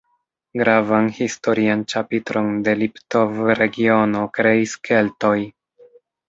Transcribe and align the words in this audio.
Gravan 0.59 1.09
historian 1.17 1.83
ĉapitron 1.93 2.49
de 2.69 2.73
Liptov-regiono 2.79 4.25
kreis 4.39 4.75
Keltoj. 4.91 5.37